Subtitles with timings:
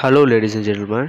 [0.00, 1.08] Hello ladies and gentleman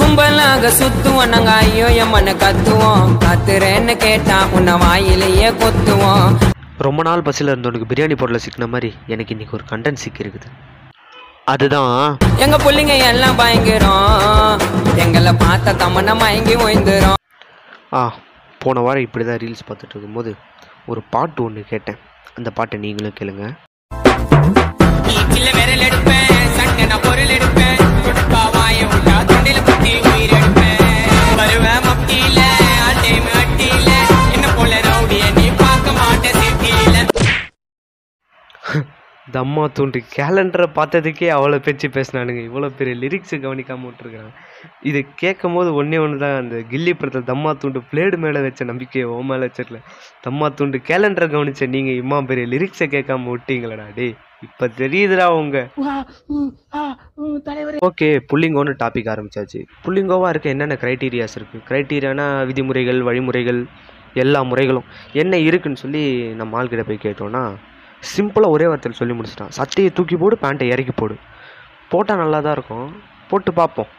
[0.00, 3.02] கும்பலாக சுத்துவோம் நாங்க ஐயோ எம்மன்னு கத்துவோம்.
[3.24, 6.28] கத்துறேன்னு கேட்டா உன்னை வாயிலேயே கொத்துவோம்.
[6.86, 10.48] ரொம்ப நாள் பஸ்ஸில் இருந்தவனுக்கு பிரியாணி பொருளை சிக்கின மாதிரி எனக்கு இன்னைக்கு ஒரு கண்டென்ட் சிக்கியிருக்குது.
[11.52, 11.98] அதுதான்.
[12.44, 14.62] எங்க புள்ளைங்க எல்லாம் பயங்கரம்.
[15.04, 17.20] எங்களை பார்த்த தமன மயங்கி ஓய்ந்துரும்.
[17.98, 18.02] ஆ
[18.64, 20.32] போன வாரம் இப்படி தான் ரீல்ஸ் பார்த்துட்டு இருக்கும்போது
[20.92, 22.00] ஒரு பாட்டு ஒன்று கேட்டேன்.
[22.38, 23.44] அந்த பாட்டை நீங்களும் கேளுங்க.
[29.46, 30.82] விட்டா தொண்டில உயிர் எடுப்பேன்
[31.40, 31.82] வருவேன்
[32.88, 33.90] அட்டையும் அட்டியில.
[34.34, 36.96] என்ன போல ரவுடிய நீ பார்க்க சிட்டியில.
[39.26, 42.42] தம்மா தூண்டு கேலண்டரை பார்த்ததுக்கே அவ்வளோ பேச்சு பேசினானுங்க.
[42.48, 44.32] இவ்வளோ பெரிய லிரிக்ஸை கவனிக்காமல் விட்டுருக்குறாங்க.
[44.88, 49.06] இது கேட்கும் போது ஒன்றே ஒன்று தான் அந்த கில்லி படத்தில் தம்மா தூண்டு பிளேடு மேலே வச்ச நம்பிக்கையை
[49.14, 49.80] ஓ மேலே வச்சிடல
[50.26, 54.08] தம்மா தூண்டு கேலண்டரை கவனிச்ச நீங்கள் இம்மா பெரிய லிரிக்ஸை கேட்காம விட்டீங்களடா டே
[54.44, 55.58] இப்போ தெரியுதுடா உங்க.
[57.88, 59.60] ஓகே புள்ளிங்கோன்னு டாபிக் ஆரம்பிச்சாச்சு.
[59.84, 63.60] புள்ளிங்கோவாக இருக்க என்னென்ன க்ரைட்டீரியாஸ் இருக்குது க்ரைட்டீரியானா விதிமுறைகள் வழிமுறைகள்
[64.24, 64.88] எல்லா முறைகளும்.
[65.22, 66.02] என்ன இருக்குன்னு சொல்லி
[66.40, 67.42] நம்ம ஆள்கிட்ட போய் கேட்டோன்னா
[68.14, 69.54] சிம்பிளாக ஒரே வார்த்தையில் சொல்லி முடிச்சிட்டான்.
[69.58, 71.14] சட்டையை தூக்கி போடு பேண்ட்டை இறக்கி போடு.
[71.92, 72.88] போட்டால் நல்லா தான் இருக்கும்.
[73.30, 73.90] போட்டு பார்ப்போம்.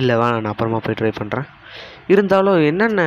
[0.00, 1.48] இல்லை வேணாம் நான் அப்புறமா போய் ட்ரை பண்ணுறேன்
[2.12, 3.00] இருந்தாலும் என்னென்ன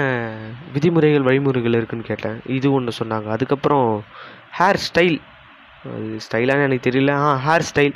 [0.74, 2.38] விதிமுறைகள் வழிமுறைகள் இருக்குன்னு கேட்டேன்.
[2.58, 3.28] இது ஒன்று சொன்னாங்க.
[3.36, 3.88] அதுக்கப்புறம்
[4.60, 5.18] ஹேர் ஸ்டைல்
[6.26, 7.14] ஸ்டைலானு எனக்கு தெரியல.
[7.26, 7.94] ஆ ஹேர் ஸ்டைல்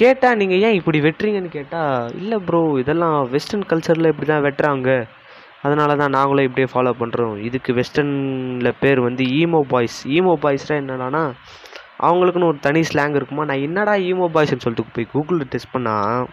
[0.00, 4.90] கேட்டால் நீங்கள் ஏன் இப்படி வெட்டுறீங்கன்னு கேட்டால் இல்லை ப்ரோ இதெல்லாம் வெஸ்டர்ன் கல்ச்சரில் இப்படி தான் வெட்டுறாங்க.
[5.66, 11.22] அதனால தான் நாங்களும் இப்படியே ஃபாலோ பண்ணுறோம் இதுக்கு வெஸ்டர்னில் பேர் வந்து ஈமோ பாய்ஸ் ஈமோ பாய்ஸ்னால் என்னடானா
[12.08, 13.46] அவங்களுக்குன்னு ஒரு தனி ஸ்லாங் இருக்குமா?
[13.50, 16.26] நான் என்னடா ஈமோ பாய்ஸ்னு சொல்லிட்டு போய் கூகுளில் டெஸ்ட் பண்ணால்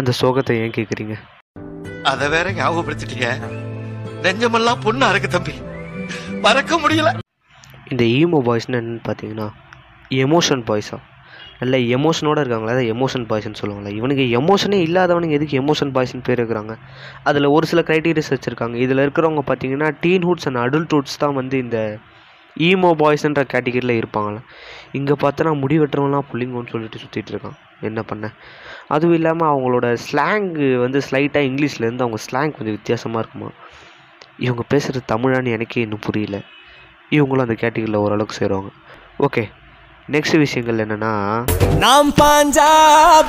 [0.00, 1.16] அந்த சோகத்தை ஏன் கேட்குறீங்க
[2.12, 3.28] அதை வேற ஞாபகப்படுத்திட்டீங்க.
[4.24, 5.54] நெஞ்சமெல்லாம் பொண்ணு அறக்கு தம்பி.
[6.44, 7.10] மறக்க முடியல.
[7.92, 9.48] இந்த ஈமோ பாய்ஸ்னு என்னன்னு பார்த்தீங்கன்னா
[10.24, 10.98] எமோஷன் பாய்ஸா
[11.60, 12.72] நல்ல எமோஷனோட இருக்காங்களா?
[12.72, 13.92] அதை எமோஷன் பாய்ஸ்னு சொல்லுவாங்களே?
[13.98, 16.74] இவனுக்கு எமோஷனே இல்லாதவனுங்க எதுக்கு எமோஷன் பாய்ஸ்னு பேர் இருக்கிறாங்க
[17.24, 18.74] அதில் ஒரு சில க்ரைட்டீரியாஸ் வச்சுருக்காங்க.
[18.74, 21.78] இதில் இருக்கிறவங்க பார்த்தீங்கன்னா டீன்ஹுட்ஸ் அண்ட் அடல்ட் ஹுட்ஸ் தான் வந்து இந்த
[22.56, 24.40] ஈமோ பாய்ஸ்ன்ற கேட்டகரியில் இருப்பாங்களே
[24.92, 27.56] இங்கே பார்த்தோன்னா முடி வெட்டுறவங்களாம் புள்ளிங்கோன்னு சொல்லிட்டு சுற்றிட்டு இருக்கான்.
[27.80, 28.30] என்ன பண்ண?
[28.88, 33.50] அதுவும் இல்லாமல் அவங்களோட ஸ்லாங்கு வந்து ஸ்லைட்டாக இங்கிலீஷ்லேருந்து அவங்க ஸ்லாங் கொஞ்சம் வித்தியாசமாக இருக்குமா?
[34.36, 36.38] இவங்க பேசுகிறது தமிழான்னு எனக்கே இன்னும் புரியல.
[37.10, 38.70] இவங்களும் அந்த கேட்டகரியில் ஓரளவுக்கு சேருவாங்க.
[39.18, 39.42] ஓகே
[40.08, 41.12] நெக்ஸ்ட் விஷயங்கள் என்னென்னா
[41.78, 42.68] நாம் பாஞ்சா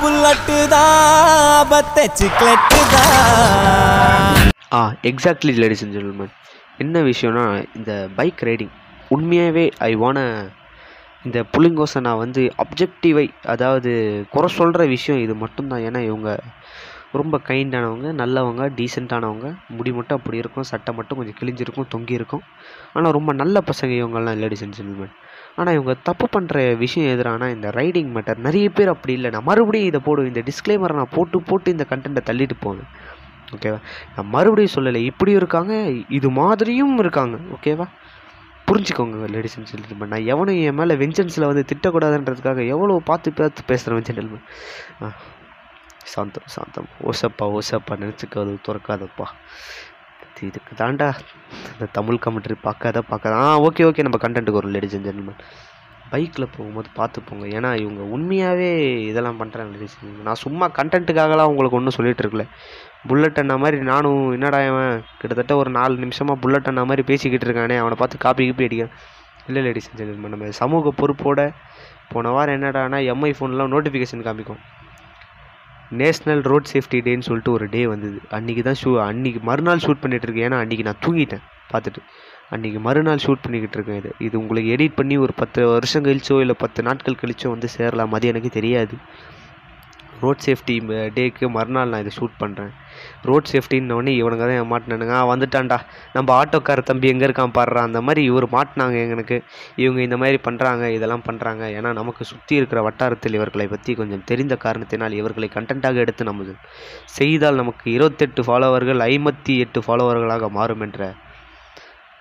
[0.01, 1.71] புல்லட்டு தான்
[4.73, 6.33] ஆ எக்ஸாக்ட்லி லேடிஸ் அண்ட் ஜென்டில்மேன்
[6.79, 7.45] என்ன விஷயம்னா
[7.75, 8.73] இந்த பைக் ரைடிங்
[9.11, 10.17] உண்மையாகவே ஐ வான
[11.25, 13.91] இந்த புள்ளிங்கோசை நான் வந்து அப்ஜெக்டிவை அதாவது
[14.29, 15.85] குறை சொல்கிற விஷயம் இது மட்டும்தான்.
[15.87, 16.29] ஏன்னா இவங்க
[17.13, 22.43] ரொம்ப கைண்டானவங்க நல்லவங்க டீசெண்டானவங்க முடி மட்டும் அப்படி இருக்கும் சட்டை மட்டும் கொஞ்சம் கிழிஞ்சிருக்கும் தொங்கி இருக்கும்
[22.93, 25.13] ஆனால் ரொம்ப நல்ல பசங்க இவங்கெல்லாம் லேடிஸ் அண்ட் ஜென்டில்மேன்
[25.57, 29.29] ஆனால் இவங்க தப்பு பண்ணுற விஷயம் எதிரானா இந்த ரைடிங் மேட்டர் நிறைய பேர் அப்படி இல்லை.
[29.29, 30.31] நான் மறுபடியும் இதை போடுவேன்.
[30.31, 32.89] இந்த டிஸ்க்ளைமரை நான் போட்டு போட்டு இந்த கண்டென்ட்டை தள்ளிட்டு போவேன்.
[33.53, 33.79] ஓகேவா
[34.15, 35.01] நான் மறுபடியும் சொல்லலை.
[35.03, 35.73] இப்படியும் இருக்காங்க
[36.09, 37.37] இது மாதிரியும் இருக்காங்க.
[37.55, 37.87] ஓகேவா
[38.67, 44.07] புரிஞ்சுக்கோங்க லேடிஸ் அண்ட் ஜென்டில்மேன் நான் எவனும் என் மேலே வெஞ்சன்ஸில் வந்து திட்டக்கூடாதுன்றதுக்காக எவ்வளோ பார்த்து பார்த்து பேசுகிறேன்
[44.09, 44.45] ஜென்டில்மேன்
[45.01, 45.09] ஆ.
[46.13, 49.27] சாந்தம் சாந்தம் ஓசப்பா ஓசப்பா நினச்சிக்காது துறக்காதப்பா.
[50.29, 51.07] இது இதுக்கு தாண்டா.
[51.71, 53.33] இந்த தமிழ் கமெண்ட்ரி பார்க்காத பார்க்காத.
[53.45, 55.41] ஆ ஓகே ஓகே நம்ம கண்டென்ட்டுக்கு வரும் லேடிஸ் அண்ட் ஜென்மன்
[56.11, 57.45] பைக்கில் போகும்போது பார்த்து போங்க.
[57.57, 58.69] ஏன்னா இவங்க உண்மையாகவே
[59.09, 59.97] இதெல்லாம் பண்ணுறாங்க லேடிஸ்
[60.27, 62.45] நான் சும்மா கண்டென்ட்டுக்காகலாம் உங்களுக்கு ஒன்றும் சொல்லிகிட்டு இருக்கல.
[63.09, 64.95] புல்லட் அண்ணா மாதிரி நானும் என்னடா இவன்?
[65.19, 67.77] கிட்டத்தட்ட ஒரு நாலு நிமிஷமாக புல்லட் அண்ணா மாதிரி பேசிக்கிட்டு இருக்கானே.
[67.83, 68.95] அவனை பார்த்து காப்பி கீப்பி அடிக்கிறேன்.
[69.49, 71.41] இல்லை லேடிஸ் அண்ட் ஜென்மன் நம்ம சமூக பொறுப்போட
[72.13, 74.61] போன வாரம் என்னடானா எம்ஐ ஃபோன்லாம் நோட்டிஃபிகேஷன் காமிக்கும்.
[75.91, 78.19] நேஷ்னல் ரோட் சேஃப்டி டேன்னு சொல்லிட்டு ஒரு டே வந்தது.
[78.31, 80.47] அன்றைக்கி தான் ஷூ அன்றைக்கி மறுநாள் ஷூட் பண்ணிகிட்டு இருக்கேன்.
[80.49, 81.43] ஏன்னா அன்றைக்கி நான் தூங்கிட்டேன்.
[81.73, 82.01] பார்த்துட்டு
[82.55, 84.11] அன்றைக்கி மறுநாள் ஷூட் பண்ணிக்கிட்டு இருக்கேன் இது.
[84.19, 88.27] இது உங்களுக்கு எடிட் பண்ணி ஒரு பத்து வருஷம் கழிச்சோ இல்லை பத்து நாட்கள் கழிச்சோ வந்து சேரலாம் அது
[88.27, 88.95] எனக்கு தெரியாது.
[90.21, 90.75] ரோட் சேஃப்டி
[91.17, 92.71] டேக்கு மறுநாள் நான் இதை ஷூட் பண்ணுறேன்
[93.29, 95.77] ரோட் சேஃப்டின்னொடனே இவனுங்க தான் மாட்டினானுங்க வந்துட்டான்டா.
[96.15, 99.39] நம்ம ஆட்டோக்கார தம்பி எங்கே இருக்கான் பாடுறா அந்த மாதிரி இவர் மாட்டினாங்க எங்களுக்கு.
[99.83, 104.57] இவங்க இந்த மாதிரி பண்ணுறாங்க இதெல்லாம் பண்ணுறாங்க ஏன்னா நமக்கு சுற்றி இருக்கிற வட்டாரத்தில் இவர்களை பற்றி கொஞ்சம் தெரிந்த
[104.65, 106.55] காரணத்தினால் இவர்களை கண்டென்ட்டாக எடுத்து நமது
[107.19, 111.13] செய்தால் நமக்கு இருபத்தெட்டு ஃபாலோவர்கள் ஐம்பத்தி எட்டு ஃபாலோவர்களாக மாறும் என்ற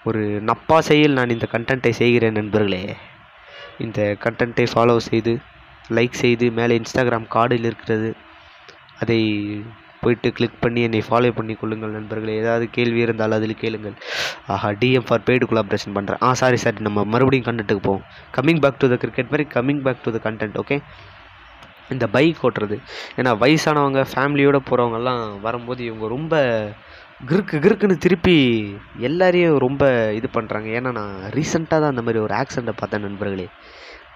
[0.08, 2.80] ஒரு நப்பாசையில் நான் இந்த கண்டென்ட்டை செய்கிறேன் நண்பர்களே.
[3.84, 5.32] இந்த கண்டென்ட்டை ஃபாலோ செய்து
[5.96, 8.10] லைக் செய்து மேலே இன்ஸ்டாகிராம் கார்டில் இருக்கிறது.
[9.02, 9.18] அதை
[10.04, 12.36] போயிட்டு கிளிக் பண்ணி என்னை ஃபாலோ பண்ணி கொள்ளுங்கள் நண்பர்களே.
[12.42, 13.96] ஏதாவது கேள்வி இருந்தால் அதில் கேளுங்கள்.
[14.54, 18.04] ஆஹா டிஎம் ஃபார் பெய்டு கொலாபரேஷன் பண்ணுறேன் ஆ சாரி சாரி நம்ம மறுபடியும் கண்டென்ட்டுக்கு போவோம்.
[18.38, 20.78] Coming back to the cricket மாதிரி coming back to the content okay
[21.94, 22.76] இந்த பைக் ஓட்டுறது.
[23.18, 26.34] ஏன்னா வயசானவங்க ஃபேமிலியோடு போகிறவங்கெல்லாம் வரும்போது இவங்க ரொம்ப
[27.28, 28.34] கிறுக்கு கிறுக்குன்னு திருப்பி
[29.08, 29.84] எல்லாரையும் ரொம்ப
[30.18, 33.46] இது பண்ணுறாங்க ஏன்னா நான் ரீசெண்டாக தான் அந்த மாதிரி ஒரு ஆக்சிடெண்ட்டை பார்த்தேன் நண்பர்களே.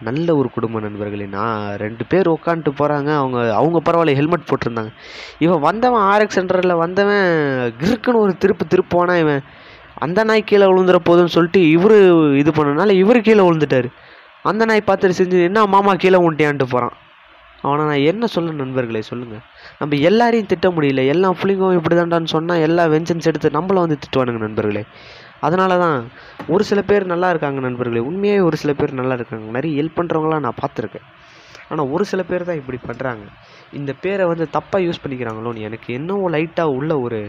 [0.08, 4.90] நல்ல ஒரு குடும்ப நண்பர்களே நான் ரெண்டு பேர் உட்காந்துட்டு போகிறாங்க அவங்க அவங்க பரவாயில்ல ஹெல்மெட் போட்டிருந்தாங்க.
[5.38, 7.26] இவன் வந்தவன் ஆர்எக்ஸ் சென்டரில் வந்தவன்
[7.82, 9.42] கிறுக்குன்னு ஒரு திருப்பு திருப்புவானா இவன்
[10.06, 11.96] அந்த நாய் கீழே விழுந்துற போதுன்னு சொல்லிட்டு இவர்
[12.42, 13.88] இது பண்ணனால இவர் கீழே விழுந்துட்டாரு.
[14.50, 16.96] அந்த நாய் பார்த்துட்டு செஞ்சு என்ன மாமா கீழே உண்டியான்ட்டு போகிறான்
[17.62, 19.42] அவனை நான் என்ன சொல்ல நண்பர்களே சொல்லுங்கள்
[19.78, 21.00] நம்ம எல்லாரையும் திட்ட முடியல.
[21.14, 24.82] எல்லா பிள்ளைங்களும் இப்படி தான்டான்னு சொன்னால் எல்லா வெஞ்சன்ஸ் எடுத்து நம்மள வந்து திட்டுவானுங்க நண்பர்களே.
[25.46, 25.98] அதனால தான்
[26.54, 28.02] ஒரு சில பேர் நல்லா இருக்காங்க நண்பர்களே.
[28.10, 29.46] உண்மையாகவே ஒரு சில பேர் நல்லா இருக்காங்க.
[29.56, 31.06] நிறைய ஹெல்ப் பண்ணுறவங்களாம் நான் பார்த்துருக்கேன்.
[31.72, 33.24] ஆனால் ஒரு சில பேர் தான் இப்படி பண்ணுறாங்க
[33.78, 37.20] இந்த பேரை வந்து தப்பாக யூஸ் பண்ணிக்கிறாங்களோன்னு எனக்கு என்னவோ லைட்டாக உள்ள ஒரு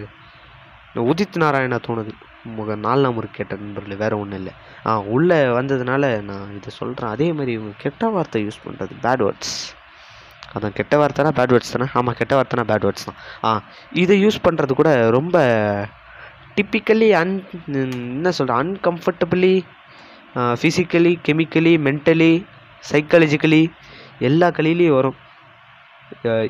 [1.09, 2.13] உதித் நாராயணா தோணுது.
[2.57, 4.53] முக நாலு நம்பர் கேட்ட நண்பர்கள் வேறு ஒன்றும் இல்லை.
[4.87, 9.55] ஆ உள்ளே வந்ததுனால நான் இதை சொல்கிறேன் அதே மாதிரி இவங்க கெட்ட வார்த்தை யூஸ் பண்ணுறது பேட் வேர்ட்ஸ்
[10.53, 11.87] அதான் கெட்ட வார்த்தைனா பேட் வேர்ட்ஸ் தானே?
[11.99, 13.19] ஆமாம் கெட்ட வார்த்தைனா பேட் வேர்ட்ஸ் தான்.
[13.47, 13.49] ஆ
[14.03, 15.35] இதை யூஸ் பண்ணுறது கூட ரொம்ப
[16.55, 17.43] டிப்பிக்கலி அன்
[17.73, 19.61] என்ன சொல்கிறேன் uncomfortably
[20.35, 22.45] physically chemically mentally
[22.91, 23.71] psychologically
[24.19, 25.15] எல்லா கலையிலையும் வரும்.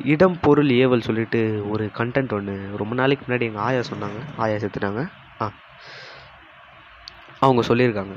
[0.04, 4.20] இடம் பொருள் ஏவல் சொல்லிட்டு ஒரு கண்டென்ட் ஒன்று ரொம்ப நாளைக்கு முன்னாடி எங்கள் ஆயா சொன்னாங்க.
[4.36, 5.08] ஆயா செத்துட்டாங்க.
[5.40, 5.52] ஆ.
[7.40, 8.16] அவங்க சொல்லியிருக்காங்க.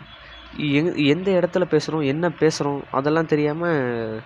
[0.58, 4.22] எங் எந்த இடத்துல பேசுகிறோம் என்ன பேசுகிறோம் அதெல்லாம் தெரியாமல்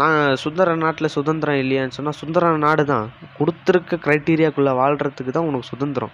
[0.00, 3.06] நான் சுந்தர நாட்டில் சுதந்திரம் இல்லையான்னு சொன்னால் சுந்தர நாடு தான்
[3.38, 6.12] கொடுத்துருக்க க்ரைட்டீரியாக்குள்ளே வாழ்கிறதுக்கு தான் உனக்கு சுதந்திரம்.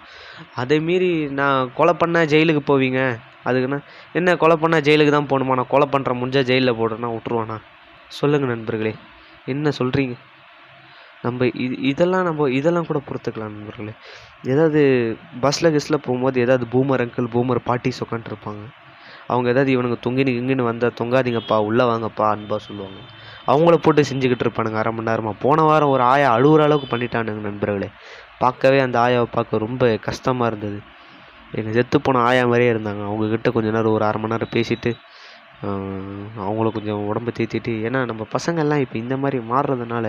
[0.62, 1.10] அதை மீறி
[1.40, 3.00] நான் கொலை பண்ணால் ஜெயிலுக்கு போவீங்க.
[3.48, 3.78] அதுக்குன்னா
[4.18, 5.56] என்ன கொலை பண்ணால் ஜெயிலுக்கு தான் போகணுமா?
[5.60, 7.56] நான் கொலை பண்ணுற முடிஞ்சால் ஜெயிலில் போடுறேன்னா விட்ருவானா
[8.18, 8.92] சொல்லுங்கள் நண்பர்களே
[9.54, 10.14] என்ன சொல்கிறீங்க
[11.24, 13.92] நம்ம இது இதெல்லாம் நம்ம இதெல்லாம் கூட பொறுத்துக்கலாம் நண்பர்களே.
[14.52, 14.80] ஏதாவது
[15.44, 18.62] பஸ்ஸில் கிஸ்ஸில் போகும்போது ஏதாவது பூமர் அங்கிள் பூமர் பாட்டிஸ் உட்காந்துருப்பாங்க
[19.30, 22.98] அவங்க ஏதாவது இவனுங்க தொங்கினு இங்கின்னு வந்தால் தொங்காதீங்கப்பா உள்ளே வாங்கப்பா அன்பா சொல்லுவாங்க.
[23.52, 27.88] அவங்கள போட்டு செஞ்சுக்கிட்டு இருப்பானுங்க அரை மணி நேரமாக போன வாரம் ஒரு ஆயா அழுகுற அளவுக்கு பண்ணிட்டானுங்க நண்பர்களே.
[28.42, 30.78] பார்க்கவே அந்த ஆயாவை பார்க்க ரொம்ப கஷ்டமாக இருந்தது.
[31.58, 33.02] எங்கள் செத்து போன ஆயா மாதிரியே இருந்தாங்க.
[33.08, 34.92] அவங்கக்கிட்ட கொஞ்ச நேரம் ஒரு அரை மணி நேரம் பேசிட்டு
[36.44, 40.06] அவங்கள கொஞ்சம் உடம்பு தேத்திட்டு ஏன்னா நம்ம பசங்கள்லாம் இப்போ இந்த மாதிரி மாறுறதுனால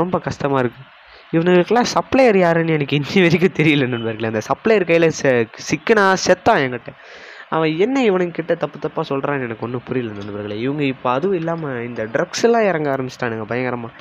[0.00, 0.88] ரொம்ப கஷ்டமாக இருக்குது
[1.34, 4.30] இவனுங்களுக்கெல்லாம் சப்ளையர் யாருன்னு எனக்கு இன்னி வரைக்கும் தெரியல நண்பர்களே.
[4.32, 5.30] அந்த சப்ளையர் கையில் செ
[5.68, 6.92] சிக்கனா செத்தான் என்கிட்ட.
[7.50, 10.58] அவன் என்ன இவனுங்க கிட்ட தப்பு தப்பாக சொல்கிறான்னு எனக்கு ஒன்றும் புரியல நண்பர்களே.
[10.60, 13.92] இவங்க இப்போ அதுவும் இல்லாமல் இந்த ட்ரக்ஸ் எல்லாம் இறங்க ஆரம்பிச்சிட்டானுங்க பயங்கரமாக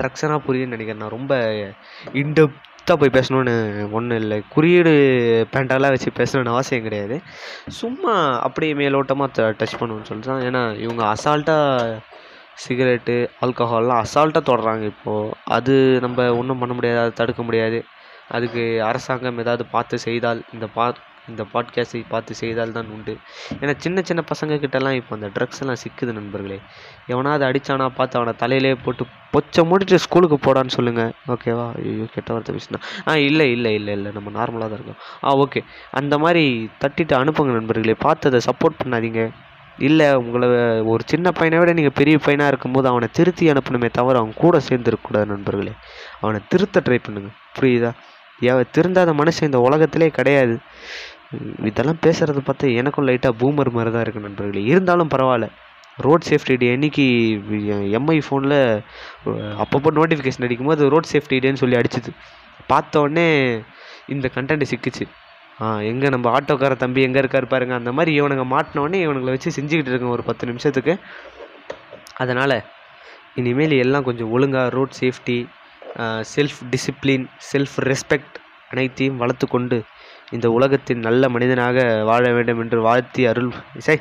[0.00, 1.02] ட்ரக்ஸ்னால் புரியுதுன்னு நினைக்கிறேன்.
[1.02, 1.34] நான் ரொம்ப
[2.22, 3.54] இன்டெப்த்தாக போய் பேசணும்னு
[3.98, 4.42] ஒன்றும் இல்லை.
[4.54, 4.92] குறியீடு
[5.52, 7.16] பேண்டெல்லாம் வச்சு பேசணுன்னு அவசியம் கிடையாது.
[7.80, 8.14] சும்மா
[8.46, 11.98] அப்படியே மேலோட்டமாக டச் பண்ணுவோன்னு சொல்லிட்டு ஏன்னா இவங்க அசால்ட்டாக
[12.64, 15.74] சிகரெட்டு ஆல்கஹால்லாம் அசால்ட்டாக தொடுறாங்க இப்போது அது
[16.04, 17.84] நம்ம ஒன்றும் பண்ண முடியாது அதை தடுக்க முடியாது.
[18.36, 20.86] அதுக்கு அரசாங்கம் ஏதாவது பார்த்து செய்தால் இந்த பா
[21.28, 23.16] இந்த பாட்காஸ்ட்டை பார்த்து செய்தால் தான் உண்டு.
[23.60, 26.58] ஏன்னா சின்ன சின்ன பசங்க கிட்டலாம் இப்போ அந்த ட்ரக்ஸ் எல்லாம் சிக்குது நண்பர்களே.
[27.06, 32.54] எவனாவது அடித்தானா பார்த்து அவனை தலையிலே போட்டு பொச்சை மூடிட்டு ஸ்கூலுக்கு போடான்னு சொல்லுங்கள் ஓகேவா ஐயோ கெட்ட வார்த்தை
[32.56, 32.80] பேசினா.
[33.08, 34.12] ஆ இல்லை இல்லை இல்லை இல்லை.
[34.12, 35.00] நம்ம நார்மலாக தான் இருக்கோம்.
[35.24, 37.96] ஆ ஓகே அந்த மாதிரி தட்டிட்டு அனுப்புங்க நண்பர்களே.
[38.06, 39.22] பார்த்து அதை சப்போர்ட் பண்ணாதீங்க.
[39.78, 40.48] இல்லை உங்களை
[40.92, 45.24] ஒரு சின்ன பையனை விட நீங்கள் பெரிய பையனாக இருக்கும்போது அவனை திருத்தி அனுப்பணுமே தவிர அவன் கூட சேர்ந்துருக்கக்கூடாது
[45.24, 45.72] நண்பர்களே.
[46.20, 47.90] அவனை திருத்த ட்ரை பண்ணுங்கள் புரியுதா?
[48.44, 50.54] ஏ திருந்தாத மனுஷன் இந்த உலகத்திலே கிடையாது.
[51.70, 54.62] இதெல்லாம் பேசுகிறத பார்த்து எனக்கும் லைட்டாக பூமர் மாதிரி தான் இருக்குது நண்பர்களே.
[54.72, 55.48] இருந்தாலும் பரவாயில்ல.
[56.06, 57.04] ரோட் சேஃப்டி டே அன்னைக்கு
[57.98, 58.56] எம்ஐ ஃபோனில்
[59.64, 62.12] அப்பப்போ நோட்டிஃபிகேஷன் அடிக்கும்போது ரோட் சேஃப்டி டேன்னு சொல்லி அடிச்சுது.
[62.70, 63.26] பார்த்த உடனே
[64.14, 65.04] இந்த கண்டென்ட் சிக்கிச்சு.
[65.62, 67.74] ஆ எங்கே நம்ம ஆட்டோக்கார தம்பி எங்கே இருக்கார் பாருங்க.
[67.80, 70.94] அந்த மாதிரி இவனுங்க மாட்டினோடனே இவனுங்களை வச்சு செஞ்சுக்கிட்டு இருக்கேன் ஒரு பத்து நிமிஷத்துக்கு.
[72.22, 72.56] அதனால்
[73.40, 75.38] இனிமேல் எல்லாம் கொஞ்சம் ஒழுங்காக road safety
[76.34, 78.36] self discipline self respect
[78.72, 79.76] அனைத்தையும் வளர்த்து கொண்டு
[80.34, 83.50] இந்த உலகத்தின் நல்ல மனிதனாக வாழ வேண்டும் என்று வாழ்த்தி அருள்.
[83.74, 84.00] இசை.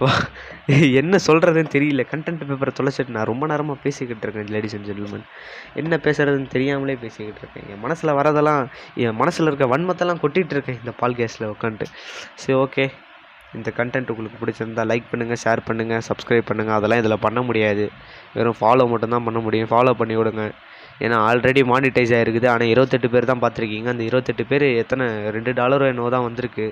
[0.00, 2.04] வா- என்ன சொல்கிறதுன்னு தெரியல.
[2.10, 5.22] கண்டென்ட் பேப்பரை தொலைச்சிட்டு நான் ரொம்ப நேரமாக பேசிக்கிட்டு இருக்கேன் லேடிஸ் அண்ட் ஜென்டில்மன்
[5.74, 7.74] என்ன பேசுறதுன்னு தெரியாமலே பேசிக்கிட்டு இருக்கேன்.
[7.74, 11.84] என் மனசில் வரதெல்லாம் என் மனசில் இருக்க வன்மத்தெல்லாம் கொட்டிகிட்டு இருக்கேன் இந்த பால் கேஸில் உட்காந்துட்டு
[12.34, 12.90] சரி ஓகே
[13.54, 17.90] இந்த கண்டென்ட் உங்களுக்கு பிடிச்சிருந்தா லைக் பண்ணுங்கள் ஷேர் பண்ணுங்கள் சப்ஸ்கிரைப் பண்ணுங்கள் அதெல்லாம் இதில் பண்ண முடியாது.
[18.34, 19.68] வெறும் ஃபாலோ மட்டும்தான் பண்ண முடியும்.
[19.70, 20.50] ஃபாலோ பண்ணி விடுங்க.
[21.04, 23.88] ஏன்னா ஆல்ரெடி மானிட்டைஸ் ஆகிருக்குது ஆனால் இருபத்தெட்டு பேர் தான் பார்த்துருக்கீங்க.
[23.94, 25.04] அந்த இருபத்தெட்டு பேர் எத்தனை?
[25.36, 26.66] ரெண்டு டாலரோ என்னவோ தான் வந்திருக்கு.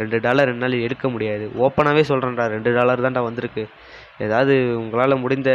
[0.00, 1.46] ரெண்டு டாலர் என்னால் எடுக்க முடியாது.
[1.64, 3.64] ஓப்பனாகவே சொல்கிறேன்டா ரெண்டு டாலர் தான்டா வந்திருக்கு.
[4.26, 5.50] ஏதாவது உங்களால் முடிந்த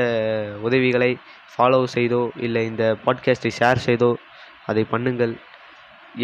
[0.67, 1.11] உதவிகளை
[1.53, 4.11] ஃபாலோ செய்தோ இல்லை இந்த பாட்காஸ்ட்டை ஷேர் செய்தோ
[4.71, 5.33] அதை பண்ணுங்கள்.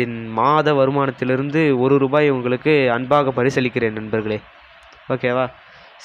[0.03, 4.39] என் மாத வருமானத்திலிருந்து ஒரு ரூபாய் உங்களுக்கு அன்பாக பரிசளிக்கிறேன் நண்பர்களே.
[5.13, 5.45] ஓகேவா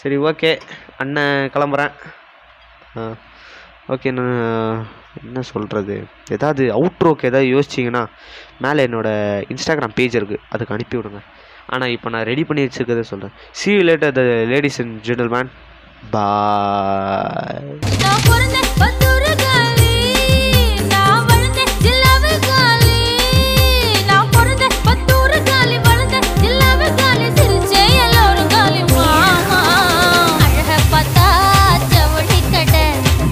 [0.01, 0.51] சரி ஓகே
[1.03, 1.95] அண்ணன் கிளம்புறேன்.
[3.95, 4.81] ஓகே நான்
[5.25, 8.07] என்ன சொல்கிறது ஏதாவது அவுட்ரோக்கு ஏதாவது யோசிச்சிங்கன்னா
[8.59, 11.21] மேலே என்னோடய இன்ஸ்டாகிராம் பேஜ் இருக்குது அதுக்கு அனுப்பி விடுங்க.
[11.66, 15.49] ஆனால் இப்போ நான் ரெடி பண்ணி வச்சுருக்கதை சொல்கிறேன் see later the ladies and and gentlemen.
[16.11, 17.78] Bye